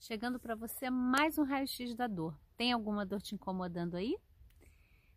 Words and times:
chegando 0.00 0.40
para 0.40 0.54
você 0.54 0.88
mais 0.88 1.36
um 1.36 1.44
raio-x 1.44 1.94
da 1.94 2.06
dor. 2.06 2.34
Tem 2.56 2.72
alguma 2.72 3.04
dor 3.04 3.20
te 3.20 3.34
incomodando 3.34 3.96
aí? 3.96 4.16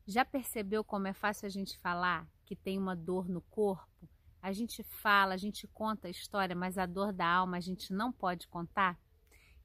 Já 0.05 0.25
percebeu 0.25 0.83
como 0.83 1.07
é 1.07 1.13
fácil 1.13 1.45
a 1.45 1.49
gente 1.49 1.77
falar 1.77 2.27
que 2.43 2.53
tem 2.53 2.77
uma 2.77 2.93
dor 2.93 3.29
no 3.29 3.39
corpo? 3.43 4.09
A 4.41 4.51
gente 4.51 4.83
fala, 4.83 5.35
a 5.35 5.37
gente 5.37 5.65
conta 5.67 6.09
a 6.09 6.11
história, 6.11 6.53
mas 6.53 6.77
a 6.77 6.85
dor 6.85 7.13
da 7.13 7.25
alma 7.25 7.55
a 7.55 7.61
gente 7.61 7.93
não 7.93 8.11
pode 8.11 8.45
contar? 8.49 8.99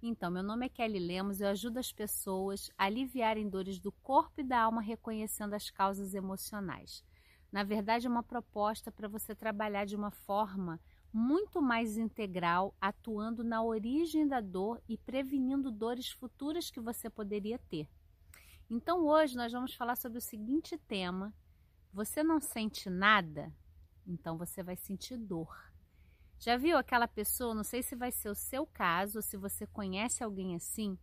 Então, 0.00 0.30
meu 0.30 0.44
nome 0.44 0.66
é 0.66 0.68
Kelly 0.68 1.00
Lemos 1.00 1.40
eu 1.40 1.48
ajudo 1.48 1.78
as 1.80 1.92
pessoas 1.92 2.70
a 2.78 2.84
aliviarem 2.84 3.48
dores 3.48 3.80
do 3.80 3.90
corpo 3.90 4.40
e 4.40 4.44
da 4.44 4.60
alma 4.60 4.80
reconhecendo 4.80 5.54
as 5.54 5.68
causas 5.68 6.14
emocionais. 6.14 7.04
Na 7.50 7.64
verdade, 7.64 8.06
é 8.06 8.10
uma 8.10 8.22
proposta 8.22 8.92
para 8.92 9.08
você 9.08 9.34
trabalhar 9.34 9.84
de 9.84 9.96
uma 9.96 10.12
forma 10.12 10.80
muito 11.12 11.60
mais 11.60 11.96
integral, 11.96 12.74
atuando 12.80 13.42
na 13.42 13.62
origem 13.62 14.26
da 14.26 14.40
dor 14.40 14.82
e 14.88 14.96
prevenindo 14.96 15.70
dores 15.70 16.10
futuras 16.10 16.70
que 16.70 16.80
você 16.80 17.08
poderia 17.08 17.58
ter. 17.58 17.88
Então, 18.70 19.06
hoje 19.06 19.36
nós 19.36 19.52
vamos 19.52 19.74
falar 19.74 19.96
sobre 19.96 20.18
o 20.18 20.22
seguinte 20.22 20.76
tema: 20.76 21.34
você 21.92 22.22
não 22.22 22.40
sente 22.40 22.90
nada? 22.90 23.52
Então 24.06 24.38
você 24.38 24.62
vai 24.62 24.76
sentir 24.76 25.16
dor. 25.16 25.54
Já 26.38 26.56
viu 26.56 26.76
aquela 26.76 27.08
pessoa, 27.08 27.54
não 27.54 27.64
sei 27.64 27.82
se 27.82 27.96
vai 27.96 28.12
ser 28.12 28.28
o 28.30 28.34
seu 28.34 28.66
caso, 28.66 29.20
se 29.20 29.36
você 29.36 29.66
conhece 29.66 30.22
alguém 30.22 30.54
assim, 30.54 30.96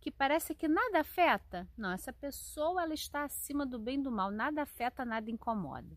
que 0.00 0.10
parece 0.10 0.54
que 0.54 0.66
nada 0.66 1.00
afeta? 1.00 1.68
Não, 1.76 1.92
essa 1.92 2.12
pessoa 2.12 2.82
ela 2.82 2.92
está 2.92 3.24
acima 3.24 3.64
do 3.64 3.78
bem 3.78 4.00
e 4.00 4.02
do 4.02 4.10
mal, 4.10 4.30
nada 4.30 4.62
afeta, 4.62 5.04
nada 5.04 5.30
incomoda. 5.30 5.96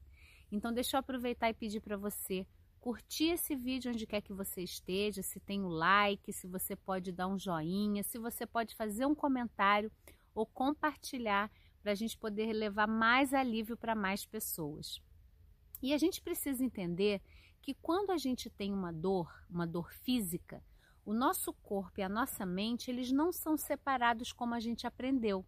Então 0.52 0.72
deixa 0.72 0.96
eu 0.96 1.00
aproveitar 1.00 1.50
e 1.50 1.54
pedir 1.54 1.82
para 1.82 1.98
você 1.98 2.46
curtir 2.86 3.32
esse 3.32 3.56
vídeo 3.56 3.92
onde 3.92 4.06
quer 4.06 4.22
que 4.22 4.32
você 4.32 4.62
esteja, 4.62 5.24
se 5.24 5.40
tem 5.40 5.64
o 5.64 5.66
um 5.66 5.70
like, 5.70 6.32
se 6.32 6.46
você 6.46 6.76
pode 6.76 7.12
dar 7.12 7.28
um 7.28 7.36
joinha, 7.36 8.04
se 8.04 8.20
você 8.20 8.46
pode 8.46 8.76
fazer 8.76 9.08
um 9.08 9.16
comentário 9.16 9.92
ou 10.36 10.46
compartilhar 10.46 11.52
para 11.82 11.94
a 11.94 11.96
gente 11.96 12.16
poder 12.16 12.54
levar 12.54 12.86
mais 12.86 13.34
alívio 13.34 13.76
para 13.76 13.96
mais 13.96 14.24
pessoas. 14.24 15.02
E 15.82 15.96
a 15.96 15.98
gente 15.98 16.22
precisa 16.22 16.64
entender 16.64 17.24
que 17.60 17.74
quando 17.74 18.12
a 18.12 18.18
gente 18.18 18.52
tem 18.52 18.72
uma 18.72 18.94
dor, 18.94 19.34
uma 19.50 19.66
dor 19.66 19.92
física, 19.92 20.64
o 21.04 21.12
nosso 21.12 21.52
corpo 21.54 22.00
e 22.00 22.04
a 22.04 22.10
nossa 22.10 22.46
mente, 22.46 22.92
eles 22.92 23.12
não 23.12 23.32
são 23.32 23.58
separados 23.58 24.32
como 24.32 24.54
a 24.54 24.60
gente 24.60 24.86
aprendeu. 24.86 25.44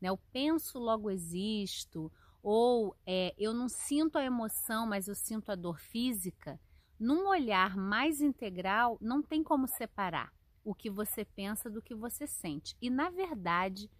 Né? 0.00 0.08
Eu 0.08 0.18
penso, 0.32 0.78
logo 0.78 1.10
existo, 1.10 2.12
ou 2.40 2.96
é, 3.04 3.34
eu 3.36 3.52
não 3.52 3.68
sinto 3.68 4.18
a 4.18 4.24
emoção, 4.24 4.86
mas 4.86 5.08
eu 5.08 5.16
sinto 5.16 5.50
a 5.50 5.56
dor 5.56 5.80
física. 5.80 6.60
Num 6.98 7.28
olhar 7.28 7.76
mais 7.76 8.20
integral, 8.20 8.96
não 9.00 9.22
tem 9.22 9.42
como 9.42 9.68
separar 9.68 10.32
o 10.64 10.74
que 10.74 10.90
você 10.90 11.24
pensa 11.24 11.68
do 11.70 11.82
que 11.82 11.94
você 11.94 12.26
sente. 12.26 12.74
E, 12.80 12.88
na 12.88 13.10
verdade, 13.10 13.90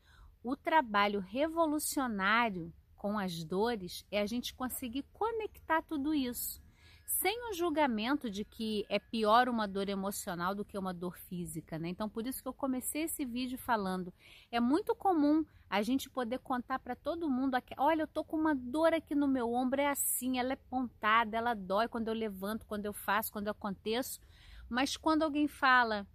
o 0.42 0.56
trabalho 0.56 1.20
revolucionário 1.20 2.72
com 2.96 3.18
as 3.18 3.44
dores 3.44 4.04
é 4.10 4.20
a 4.20 4.26
gente 4.26 4.54
conseguir 4.54 5.04
conectar 5.12 5.82
tudo 5.82 6.14
isso 6.14 6.62
sem 7.06 7.48
o 7.48 7.54
julgamento 7.54 8.28
de 8.28 8.44
que 8.44 8.84
é 8.88 8.98
pior 8.98 9.48
uma 9.48 9.66
dor 9.68 9.88
emocional 9.88 10.56
do 10.56 10.64
que 10.64 10.76
uma 10.76 10.92
dor 10.92 11.16
física, 11.16 11.78
né? 11.78 11.88
Então, 11.88 12.08
por 12.08 12.26
isso 12.26 12.42
que 12.42 12.48
eu 12.48 12.52
comecei 12.52 13.02
esse 13.02 13.24
vídeo 13.24 13.56
falando, 13.56 14.12
é 14.50 14.58
muito 14.58 14.92
comum 14.94 15.46
a 15.70 15.82
gente 15.82 16.10
poder 16.10 16.40
contar 16.40 16.80
para 16.80 16.96
todo 16.96 17.30
mundo, 17.30 17.56
olha, 17.78 18.02
eu 18.02 18.06
tô 18.08 18.24
com 18.24 18.36
uma 18.36 18.56
dor 18.56 18.92
aqui 18.92 19.14
no 19.14 19.28
meu 19.28 19.52
ombro, 19.52 19.80
é 19.80 19.88
assim, 19.88 20.38
ela 20.38 20.52
é 20.52 20.56
pontada, 20.56 21.36
ela 21.36 21.54
dói 21.54 21.86
quando 21.86 22.08
eu 22.08 22.14
levanto, 22.14 22.66
quando 22.66 22.86
eu 22.86 22.92
faço, 22.92 23.32
quando 23.32 23.46
eu 23.46 23.52
aconteço, 23.52 24.20
mas 24.68 24.96
quando 24.96 25.22
alguém 25.22 25.46
fala, 25.46 26.06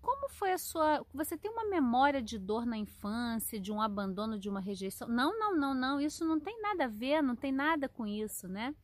como 0.00 0.30
foi 0.30 0.52
a 0.52 0.58
sua. 0.58 1.04
Você 1.12 1.36
tem 1.36 1.50
uma 1.50 1.66
memória 1.66 2.22
de 2.22 2.38
dor 2.38 2.64
na 2.64 2.78
infância, 2.78 3.60
de 3.60 3.70
um 3.70 3.80
abandono, 3.82 4.38
de 4.38 4.48
uma 4.48 4.60
rejeição? 4.60 5.06
Não, 5.06 5.38
não, 5.38 5.54
não, 5.54 5.74
não. 5.74 6.00
Isso 6.00 6.24
não 6.24 6.40
tem 6.40 6.58
nada 6.62 6.86
a 6.86 6.88
ver, 6.88 7.22
não 7.22 7.36
tem 7.36 7.52
nada 7.52 7.88
com 7.88 8.06
isso, 8.06 8.48
né? 8.48 8.74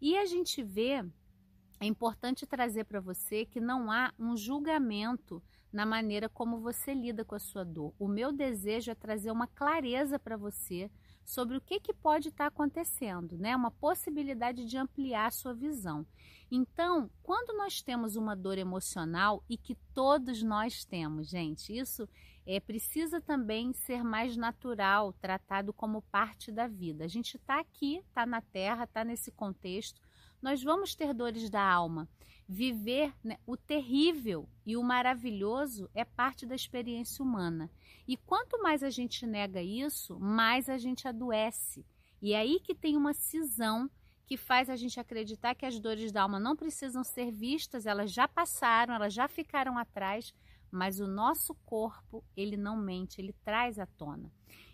E 0.00 0.16
a 0.16 0.24
gente 0.26 0.62
vê, 0.62 1.04
é 1.80 1.86
importante 1.86 2.46
trazer 2.46 2.84
para 2.84 3.00
você 3.00 3.44
que 3.44 3.60
não 3.60 3.90
há 3.90 4.12
um 4.18 4.36
julgamento 4.36 5.42
na 5.72 5.84
maneira 5.84 6.28
como 6.28 6.60
você 6.60 6.94
lida 6.94 7.24
com 7.24 7.34
a 7.34 7.38
sua 7.38 7.64
dor. 7.64 7.92
O 7.98 8.08
meu 8.08 8.32
desejo 8.32 8.90
é 8.90 8.94
trazer 8.94 9.30
uma 9.30 9.46
clareza 9.46 10.18
para 10.18 10.36
você 10.36 10.90
sobre 11.28 11.58
o 11.58 11.60
que, 11.60 11.78
que 11.78 11.92
pode 11.92 12.28
estar 12.30 12.44
tá 12.44 12.48
acontecendo, 12.48 13.36
né? 13.36 13.54
Uma 13.54 13.70
possibilidade 13.70 14.64
de 14.64 14.78
ampliar 14.78 15.26
a 15.26 15.30
sua 15.30 15.52
visão. 15.52 16.06
Então, 16.50 17.10
quando 17.22 17.54
nós 17.54 17.82
temos 17.82 18.16
uma 18.16 18.34
dor 18.34 18.56
emocional 18.56 19.44
e 19.46 19.58
que 19.58 19.74
todos 19.92 20.42
nós 20.42 20.86
temos, 20.86 21.28
gente, 21.28 21.76
isso 21.76 22.08
é 22.46 22.58
precisa 22.58 23.20
também 23.20 23.74
ser 23.74 24.02
mais 24.02 24.38
natural, 24.38 25.12
tratado 25.20 25.70
como 25.70 26.00
parte 26.00 26.50
da 26.50 26.66
vida. 26.66 27.04
A 27.04 27.08
gente 27.08 27.36
está 27.36 27.60
aqui, 27.60 27.98
está 28.08 28.24
na 28.24 28.40
Terra, 28.40 28.84
está 28.84 29.04
nesse 29.04 29.30
contexto. 29.30 30.00
Nós 30.40 30.62
vamos 30.62 30.94
ter 30.94 31.12
dores 31.12 31.50
da 31.50 31.62
alma. 31.62 32.08
Viver 32.48 33.12
né, 33.22 33.36
o 33.46 33.56
terrível 33.56 34.48
e 34.64 34.76
o 34.76 34.82
maravilhoso 34.82 35.90
é 35.94 36.04
parte 36.04 36.46
da 36.46 36.54
experiência 36.54 37.22
humana. 37.22 37.70
E 38.06 38.16
quanto 38.16 38.62
mais 38.62 38.82
a 38.82 38.90
gente 38.90 39.26
nega 39.26 39.62
isso, 39.62 40.18
mais 40.18 40.68
a 40.68 40.78
gente 40.78 41.06
adoece. 41.06 41.84
E 42.22 42.32
é 42.32 42.38
aí 42.38 42.58
que 42.60 42.74
tem 42.74 42.96
uma 42.96 43.12
cisão 43.12 43.90
que 44.26 44.36
faz 44.36 44.70
a 44.70 44.76
gente 44.76 44.98
acreditar 44.98 45.54
que 45.54 45.66
as 45.66 45.78
dores 45.78 46.12
da 46.12 46.22
alma 46.22 46.38
não 46.40 46.56
precisam 46.56 47.04
ser 47.04 47.30
vistas, 47.30 47.86
elas 47.86 48.12
já 48.12 48.26
passaram, 48.26 48.94
elas 48.94 49.12
já 49.12 49.28
ficaram 49.28 49.78
atrás 49.78 50.34
mas 50.70 51.00
o 51.00 51.06
nosso 51.06 51.54
corpo, 51.64 52.24
ele 52.36 52.56
não 52.56 52.76
mente, 52.76 53.20
ele 53.20 53.32
traz 53.44 53.78
à 53.78 53.86
tona. 53.86 54.30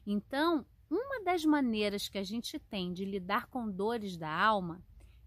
Então, 0.07 0.67
uma 0.91 1.23
das 1.25 1.45
maneiras 1.45 2.09
que 2.09 2.19
a 2.19 2.23
gente 2.23 2.59
tem 2.59 2.93
de 2.93 3.05
lidar 3.05 3.47
com 3.47 3.71
dores 3.71 4.17
da 4.17 4.31
alma 4.31 4.83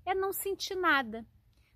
é 0.10 0.16
não 0.16 0.32
sentir 0.32 0.76
nada. 0.76 1.26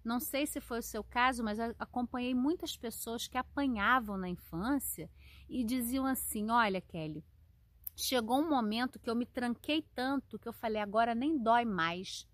Não 0.04 0.20
sei 0.20 0.48
se 0.48 0.60
foi 0.60 0.80
o 0.80 0.84
seu 0.84 1.04
caso, 1.04 1.44
mas 1.44 1.60
acompanhei 1.78 2.34
muitas 2.34 2.76
pessoas 2.76 3.28
que 3.28 3.38
apanhavam 3.38 4.18
na 4.18 4.30
infância 4.30 5.10
e 5.48 5.64
diziam 5.64 6.06
assim: 6.06 6.50
Olha, 6.50 6.82
Kelly, 6.82 7.24
chegou 7.96 8.40
um 8.40 8.50
momento 8.50 9.00
que 9.00 9.10
eu 9.10 9.16
me 9.16 9.26
tranquei 9.26 9.86
tanto 9.94 10.40
que 10.40 10.48
eu 10.48 10.54
falei: 10.54 10.82
agora 10.82 11.14
nem 11.14 11.38
dói 11.38 11.66
mais. 11.66 12.28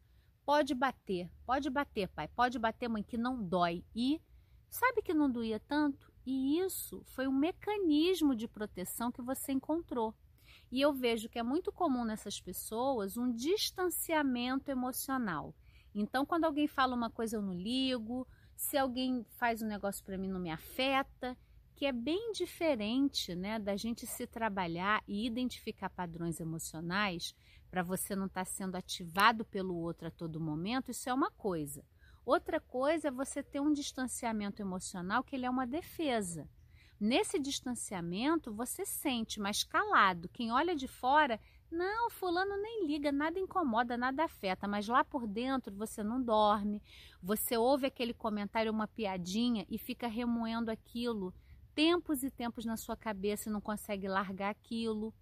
Pode 0.45 0.73
bater, 0.73 1.29
pode 1.45 1.69
bater, 1.69 2.07
pai, 2.07 2.29
pode 2.29 2.57
bater, 2.57 2.87
mãe, 2.87 3.03
que 3.03 3.17
não 3.17 3.43
dói. 3.43 3.83
E 3.93 4.21
sabe 4.69 5.01
que 5.01 5.13
não 5.13 5.29
doía 5.29 5.59
tanto? 5.59 6.09
E 6.25 6.59
isso 6.59 7.03
foi 7.07 7.27
um 7.27 7.33
mecanismo 7.33 8.33
de 8.33 8.47
proteção 8.47 9.11
que 9.11 9.21
você 9.21 9.51
encontrou. 9.51 10.15
E 10.71 10.79
eu 10.79 10.93
vejo 10.93 11.27
que 11.27 11.39
é 11.39 11.43
muito 11.43 11.71
comum 11.71 12.05
nessas 12.05 12.39
pessoas 12.39 13.17
um 13.17 13.31
distanciamento 13.31 14.71
emocional. 14.71 15.53
Então, 15.93 16.25
quando 16.25 16.45
alguém 16.45 16.67
fala 16.67 16.95
uma 16.95 17.09
coisa, 17.09 17.37
eu 17.37 17.41
não 17.41 17.53
ligo. 17.53 18.27
Se 18.55 18.77
alguém 18.77 19.25
faz 19.37 19.61
um 19.61 19.67
negócio 19.67 20.03
para 20.03 20.17
mim, 20.17 20.27
não 20.27 20.39
me 20.39 20.51
afeta. 20.51 21.37
Que 21.75 21.85
é 21.85 21.91
bem 21.91 22.31
diferente 22.31 23.35
né, 23.35 23.59
da 23.59 23.75
gente 23.75 24.07
se 24.07 24.25
trabalhar 24.25 25.03
e 25.07 25.27
identificar 25.27 25.89
padrões 25.89 26.39
emocionais 26.39 27.35
para 27.69 27.83
você 27.83 28.15
não 28.15 28.25
estar 28.25 28.45
tá 28.45 28.51
sendo 28.51 28.75
ativado 28.75 29.45
pelo 29.45 29.75
outro 29.75 30.07
a 30.07 30.11
todo 30.11 30.39
momento. 30.39 30.89
Isso 30.89 31.09
é 31.09 31.13
uma 31.13 31.29
coisa. 31.29 31.83
Outra 32.25 32.59
coisa 32.59 33.07
é 33.09 33.11
você 33.11 33.41
ter 33.41 33.59
um 33.59 33.71
distanciamento 33.71 34.61
emocional 34.61 35.23
que 35.23 35.35
ele 35.35 35.45
é 35.45 35.49
uma 35.49 35.65
defesa. 35.65 36.49
Nesse 36.99 37.37
distanciamento, 37.37 38.51
você 38.51 38.85
sente 38.85 39.39
mais 39.39 39.63
calado. 39.63 40.27
Quem 40.29 40.51
olha 40.51 40.75
de 40.75 40.87
fora, 40.87 41.39
não, 41.71 42.09
fulano 42.09 42.55
nem 42.57 42.87
liga, 42.87 43.11
nada 43.11 43.39
incomoda, 43.39 43.97
nada 43.97 44.23
afeta, 44.23 44.67
mas 44.67 44.87
lá 44.87 45.03
por 45.03 45.27
dentro 45.27 45.73
você 45.75 46.01
não 46.03 46.21
dorme, 46.21 46.81
você 47.21 47.57
ouve 47.57 47.87
aquele 47.87 48.13
comentário, 48.13 48.71
uma 48.71 48.87
piadinha 48.87 49.65
e 49.69 49.77
fica 49.77 50.07
remoendo 50.07 50.71
aquilo 50.71 51.33
tempos 51.77 52.23
e 52.23 52.31
tempos 52.31 52.65
na 52.65 52.75
sua 52.75 52.97
cabeça 52.97 53.47
e 53.47 53.51
não 53.51 53.61
consegue 53.61 54.07
largar 54.07 54.49
aquilo. 54.49 55.13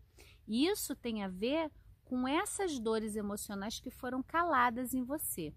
Isso 0.47 0.95
tem 0.95 1.21
a 1.21 1.27
ver 1.27 1.69
com 2.05 2.25
essas 2.25 2.79
dores 2.79 3.17
emocionais 3.17 3.81
que 3.81 3.91
foram 3.91 4.23
caladas 4.23 4.93
em 4.93 5.03
você. 5.03 5.53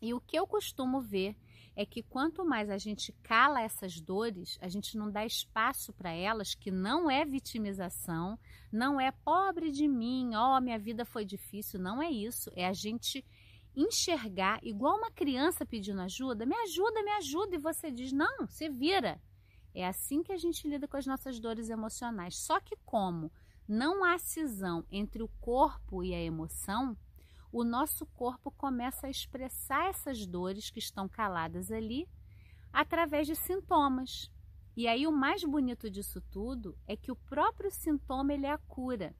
E 0.00 0.12
o 0.12 0.20
que 0.20 0.38
eu 0.38 0.46
costumo 0.46 1.00
ver 1.00 1.36
é 1.76 1.84
que 1.84 2.02
quanto 2.02 2.44
mais 2.44 2.70
a 2.70 2.78
gente 2.78 3.12
cala 3.22 3.60
essas 3.60 4.00
dores, 4.00 4.58
a 4.60 4.68
gente 4.68 4.96
não 4.96 5.10
dá 5.10 5.26
espaço 5.26 5.92
para 5.92 6.12
elas, 6.12 6.54
que 6.54 6.70
não 6.70 7.10
é 7.10 7.24
vitimização, 7.24 8.38
não 8.70 9.00
é 9.00 9.10
pobre 9.10 9.70
de 9.70 9.88
mim, 9.88 10.34
ó, 10.34 10.56
oh, 10.56 10.60
minha 10.60 10.78
vida 10.78 11.04
foi 11.04 11.24
difícil, 11.24 11.80
não 11.80 12.00
é 12.00 12.10
isso, 12.10 12.50
é 12.54 12.66
a 12.66 12.72
gente 12.72 13.24
enxergar 13.74 14.60
igual 14.62 14.96
uma 14.96 15.10
criança 15.10 15.66
pedindo 15.66 16.00
ajuda, 16.00 16.46
me 16.46 16.54
ajuda, 16.54 17.02
me 17.02 17.10
ajuda, 17.12 17.56
e 17.56 17.58
você 17.58 17.90
diz: 17.90 18.12
"Não, 18.12 18.46
se 18.46 18.68
vira". 18.68 19.20
É 19.74 19.84
assim 19.84 20.22
que 20.22 20.32
a 20.32 20.36
gente 20.36 20.68
lida 20.68 20.86
com 20.86 20.96
as 20.96 21.06
nossas 21.06 21.40
dores 21.40 21.68
emocionais. 21.68 22.36
Só 22.36 22.60
que 22.60 22.76
como 22.84 23.32
não 23.66 24.04
há 24.04 24.16
cisão 24.18 24.84
entre 24.90 25.22
o 25.22 25.28
corpo 25.40 26.04
e 26.04 26.14
a 26.14 26.22
emoção, 26.22 26.96
o 27.54 27.62
nosso 27.62 28.04
corpo 28.04 28.50
começa 28.50 29.06
a 29.06 29.10
expressar 29.10 29.88
essas 29.88 30.26
dores 30.26 30.70
que 30.70 30.80
estão 30.80 31.08
caladas 31.08 31.70
ali 31.70 32.08
através 32.72 33.28
de 33.28 33.36
sintomas. 33.36 34.28
E 34.76 34.88
aí 34.88 35.06
o 35.06 35.12
mais 35.12 35.44
bonito 35.44 35.88
disso 35.88 36.20
tudo 36.32 36.76
é 36.84 36.96
que 36.96 37.12
o 37.12 37.16
próprio 37.16 37.70
sintoma 37.70 38.34
ele 38.34 38.44
é 38.44 38.50
a 38.50 38.58
cura. 38.58 39.14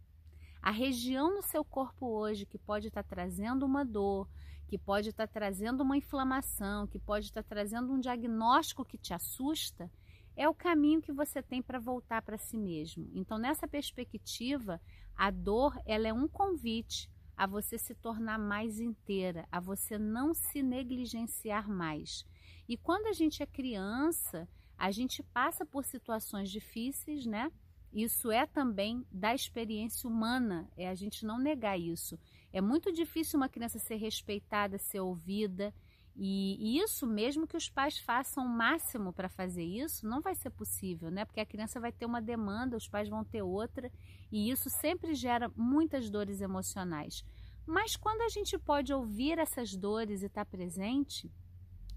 A 0.60 0.72
região 0.72 1.32
no 1.32 1.42
seu 1.42 1.64
corpo 1.64 2.08
hoje 2.08 2.44
que 2.44 2.58
pode 2.58 2.88
estar 2.88 3.04
trazendo 3.04 3.64
uma 3.64 3.84
dor, 3.84 4.28
que 4.66 4.76
pode 4.76 5.10
estar 5.10 5.28
trazendo 5.28 5.84
uma 5.84 5.96
inflamação, 5.96 6.88
que 6.88 6.98
pode 6.98 7.26
estar 7.26 7.44
trazendo 7.44 7.92
um 7.92 8.00
diagnóstico 8.00 8.84
que 8.84 8.98
te 8.98 9.14
assusta, 9.14 9.88
é 10.34 10.48
o 10.48 10.54
caminho 10.54 11.00
que 11.00 11.12
você 11.12 11.40
tem 11.40 11.62
para 11.62 11.78
voltar 11.78 12.20
para 12.20 12.37
si 12.37 12.58
mesmo. 12.58 13.08
Então, 13.14 13.38
nessa 13.38 13.69
perspectiva, 13.69 14.80
a 15.14 15.30
dor 15.30 15.80
ela 15.87 16.08
é 16.08 16.12
um 16.12 16.26
convite 16.26 17.13
a 17.36 17.46
você 17.46 17.78
se 17.78 17.94
tornar 17.94 18.38
mais 18.38 18.81
inteira, 18.81 19.46
a 19.50 19.60
você 19.60 19.98
não 19.98 20.32
se 20.34 20.62
negligenciar 20.62 21.69
mais. 21.69 22.25
E 22.69 22.76
quando 22.76 23.06
a 23.06 23.12
gente 23.12 23.42
é 23.42 23.46
criança, 23.46 24.48
a 24.76 24.90
gente 24.90 25.22
passa 25.22 25.64
por 25.64 25.84
situações 25.84 26.50
difíceis, 26.50 27.26
né? 27.26 27.50
Isso 27.92 28.31
é 28.31 28.44
também 28.44 29.06
da 29.10 29.34
experiência 29.34 30.08
humana, 30.08 30.69
é 30.76 30.88
a 30.88 30.94
gente 30.94 31.25
não 31.25 31.38
negar 31.38 31.78
isso. 31.78 32.19
É 32.52 32.60
muito 32.60 32.92
difícil 32.92 33.37
uma 33.37 33.48
criança 33.48 33.78
ser 33.78 33.96
respeitada, 33.96 34.78
ser 34.78 35.00
ouvida, 35.00 35.72
e, 36.16 36.78
isso, 36.78 37.06
mesmo 37.06 37.46
que 37.46 37.56
os 37.56 37.69
pais 37.69 37.99
façam 37.99 38.44
o 38.44 38.49
máximo 38.49 39.12
para 39.12 39.28
fazer 39.28 39.64
isso, 39.64 40.06
não 40.06 40.20
vai 40.20 40.34
ser 40.34 40.50
possível, 40.50 41.11
né? 41.11 41.25
Porque 41.25 41.40
a 41.40 41.46
criança 41.46 41.81
vai 41.81 41.90
ter 41.90 42.06
uma 42.06 42.22
demanda, 42.22 42.76
os 42.76 42.87
pais 42.87 43.08
vão 43.08 43.25
ter 43.25 43.43
outra, 43.43 43.90
e 44.31 44.50
isso 44.50 44.70
sempre 44.70 45.14
gera 45.14 45.50
muitas 45.56 46.08
dores 46.08 46.40
emocionais. 46.40 47.25
Mas 47.66 47.96
quando 47.96 48.20
a 48.20 48.28
gente 48.28 48.56
pode 48.58 48.93
ouvir 48.93 49.38
essas 49.38 49.75
dores 49.75 50.22
e 50.22 50.26
estar 50.26 50.44
tá 50.44 50.50
presente, 50.50 51.32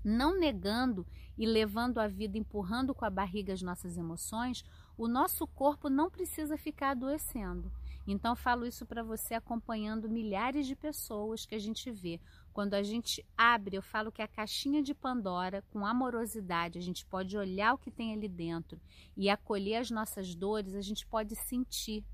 não 0.04 0.40
negando 0.40 1.06
e 1.38 1.46
levando 1.46 2.00
a 2.00 2.08
vida, 2.08 2.38
empurrando 2.38 2.96
com 2.96 3.06
a 3.06 3.10
barriga 3.10 3.54
as 3.54 3.62
nossas 3.62 3.98
emoções, 3.98 4.64
o 4.98 5.08
nosso 5.08 5.46
corpo 5.46 5.90
não 5.90 6.10
precisa 6.10 6.58
ficar 6.58 6.92
adoecendo. 6.92 7.72
Então, 8.07 8.38
falo 8.38 8.65
isso 8.65 8.86
para 8.86 9.04
você 9.04 9.33
acompanhando 9.33 10.09
milhares 10.09 10.65
de 10.65 10.77
pessoas 10.77 11.45
que 11.45 11.54
a 11.54 11.59
gente 11.59 11.92
vê. 11.92 12.21
Quando 12.54 12.74
a 12.74 12.81
gente 12.81 13.24
abre, 13.38 13.75
eu 13.75 13.81
falo 13.81 14.13
que 14.13 14.21
a 14.21 14.27
caixinha 14.27 14.81
de 14.81 14.94
Pandora, 14.94 15.62
com 15.74 15.86
amorosidade, 15.86 16.80
a 16.80 16.81
gente 16.81 17.06
pode 17.06 17.38
olhar 17.38 17.74
o 17.74 17.77
que 17.77 17.92
tem 17.92 18.13
ali 18.13 18.30
dentro 18.30 18.80
e 19.15 19.30
acolher 19.30 19.75
as 19.75 19.92
nossas 19.92 20.33
dores, 20.33 20.74
a 20.74 20.81
gente 20.81 21.06
pode 21.06 21.36
sentir. 21.36 22.06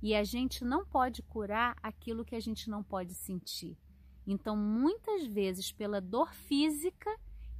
E 0.00 0.14
a 0.14 0.22
gente 0.22 0.64
não 0.64 0.86
pode 0.86 1.20
curar 1.22 1.76
aquilo 1.82 2.24
que 2.24 2.36
a 2.36 2.40
gente 2.40 2.70
não 2.70 2.84
pode 2.84 3.12
sentir. 3.12 3.76
Então, 4.24 4.56
muitas 4.56 5.26
vezes, 5.26 5.72
pela 5.72 6.00
dor 6.00 6.32
física, 6.32 7.10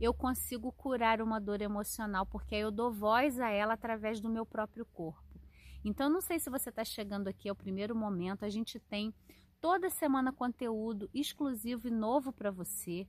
eu 0.00 0.14
consigo 0.14 0.70
curar 0.70 1.20
uma 1.20 1.40
dor 1.40 1.60
emocional, 1.60 2.24
porque 2.24 2.54
aí 2.54 2.60
eu 2.60 2.70
dou 2.70 2.92
voz 2.92 3.40
a 3.40 3.50
ela 3.50 3.74
através 3.74 4.20
do 4.20 4.28
meu 4.28 4.46
próprio 4.46 4.86
corpo. 4.86 5.33
Então, 5.84 6.08
não 6.08 6.20
sei 6.20 6.38
se 6.38 6.48
você 6.48 6.70
está 6.70 6.84
chegando 6.84 7.28
aqui 7.28 7.48
ao 7.48 7.54
primeiro 7.54 7.94
momento, 7.94 8.44
a 8.44 8.48
gente 8.48 8.80
tem 8.80 9.14
toda 9.60 9.90
semana 9.90 10.32
conteúdo 10.32 11.08
exclusivo 11.12 11.88
e 11.88 11.90
novo 11.90 12.32
para 12.32 12.50
você. 12.50 13.06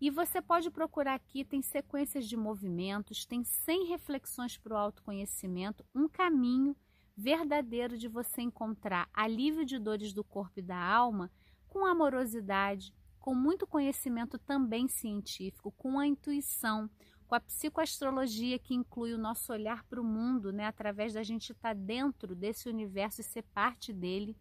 E 0.00 0.10
você 0.10 0.42
pode 0.42 0.68
procurar 0.68 1.14
aqui, 1.14 1.44
tem 1.44 1.62
sequências 1.62 2.28
de 2.28 2.36
movimentos, 2.36 3.24
tem 3.24 3.44
100 3.44 3.86
reflexões 3.86 4.58
para 4.58 4.74
o 4.74 4.76
autoconhecimento, 4.76 5.84
um 5.94 6.08
caminho 6.08 6.76
verdadeiro 7.16 7.96
de 7.96 8.08
você 8.08 8.42
encontrar 8.42 9.08
alívio 9.14 9.64
de 9.64 9.78
dores 9.78 10.12
do 10.12 10.24
corpo 10.24 10.58
e 10.58 10.62
da 10.62 10.76
alma 10.76 11.30
com 11.68 11.86
amorosidade, 11.86 12.92
com 13.20 13.34
muito 13.34 13.66
conhecimento 13.66 14.38
também 14.38 14.88
científico, 14.88 15.72
com 15.78 15.98
a 15.98 16.06
intuição, 16.06 16.90
com 17.32 17.36
a 17.36 17.40
psicoastrologia 17.40 18.58
que 18.58 18.74
inclui 18.74 19.14
o 19.14 19.18
nosso 19.18 19.54
olhar 19.54 19.82
para 19.84 19.98
o 19.98 20.04
mundo, 20.04 20.52
né, 20.52 20.66
através 20.66 21.14
da 21.14 21.22
gente 21.22 21.52
estar 21.52 21.70
tá 21.70 21.72
dentro 21.72 22.34
desse 22.34 22.68
universo 22.68 23.22
e 23.22 23.24
ser 23.24 23.40
parte 23.54 23.90
dele, 23.90 24.36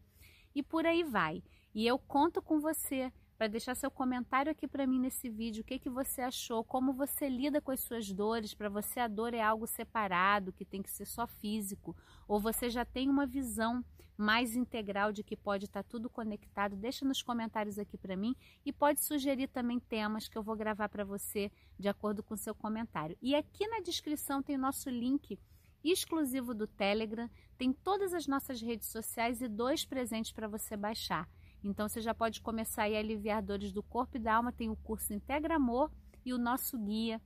e 0.53 0.61
por 0.61 0.85
aí 0.85 1.01
vai. 1.01 1.41
E 1.73 1.87
eu 1.87 1.97
conto 1.97 2.41
com 2.41 2.59
você 2.59 3.09
para 3.41 3.47
deixar 3.47 3.73
seu 3.73 3.89
comentário 3.89 4.51
aqui 4.51 4.67
para 4.67 4.85
mim 4.85 4.99
nesse 4.99 5.27
vídeo, 5.27 5.61
o 5.61 5.63
que, 5.63 5.79
que 5.79 5.89
você 5.89 6.21
achou, 6.21 6.63
como 6.63 6.93
você 6.93 7.27
lida 7.27 7.59
com 7.59 7.71
as 7.71 7.79
suas 7.79 8.11
dores, 8.11 8.53
para 8.53 8.69
você 8.69 8.99
a 8.99 9.07
dor 9.07 9.33
é 9.33 9.41
algo 9.41 9.65
separado, 9.65 10.53
que 10.53 10.63
tem 10.63 10.79
que 10.79 10.91
ser 10.91 11.07
só 11.07 11.25
físico, 11.25 11.97
ou 12.27 12.39
você 12.39 12.69
já 12.69 12.85
tem 12.85 13.09
uma 13.09 13.25
visão 13.25 13.83
mais 14.15 14.55
integral 14.55 15.11
de 15.11 15.23
que 15.23 15.35
pode 15.35 15.65
estar 15.65 15.81
tá 15.81 15.89
tudo 15.89 16.07
conectado, 16.07 16.75
deixa 16.75 17.03
nos 17.03 17.23
comentários 17.23 17.79
aqui 17.79 17.97
para 17.97 18.15
mim 18.15 18.35
e 18.63 18.71
pode 18.71 19.01
sugerir 19.01 19.47
também 19.47 19.79
temas 19.79 20.27
que 20.27 20.37
eu 20.37 20.43
vou 20.43 20.55
gravar 20.55 20.87
para 20.87 21.03
você 21.03 21.51
de 21.79 21.89
acordo 21.89 22.21
com 22.21 22.37
seu 22.37 22.53
comentário. 22.53 23.17
E 23.19 23.33
aqui 23.33 23.67
na 23.67 23.79
descrição 23.79 24.43
tem 24.43 24.55
o 24.55 24.59
nosso 24.59 24.87
link 24.87 25.39
exclusivo 25.83 26.53
do 26.53 26.67
Telegram, 26.67 27.27
tem 27.57 27.73
todas 27.73 28.13
as 28.13 28.27
nossas 28.27 28.61
redes 28.61 28.89
sociais 28.89 29.41
e 29.41 29.47
dois 29.47 29.83
presentes 29.83 30.31
para 30.31 30.47
você 30.47 30.77
baixar. 30.77 31.27
Então 31.63 31.87
você 31.87 32.01
já 32.01 32.13
pode 32.13 32.41
começar 32.41 32.83
a 32.83 32.85
aliviar 32.85 33.41
dores 33.41 33.71
do 33.71 33.83
corpo 33.83 34.17
e 34.17 34.19
da 34.19 34.35
alma. 34.35 34.51
Tem 34.51 34.69
o 34.69 34.75
curso 34.75 35.13
Integra 35.13 35.55
Amor 35.55 35.91
e 36.25 36.33
o 36.33 36.37
nosso 36.37 36.77
guia 36.77 37.21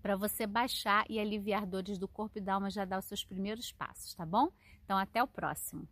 para 0.00 0.16
você 0.16 0.46
baixar 0.46 1.04
e 1.10 1.18
aliviar 1.18 1.66
dores 1.66 1.98
do 1.98 2.08
corpo 2.08 2.38
e 2.38 2.40
da 2.40 2.54
alma, 2.54 2.70
já 2.70 2.84
dar 2.84 2.98
os 2.98 3.04
seus 3.04 3.24
primeiros 3.24 3.70
passos, 3.70 4.14
tá 4.14 4.24
bom? 4.24 4.48
Então 4.84 4.96
até 4.96 5.22
o 5.22 5.26
próximo. 5.26 5.86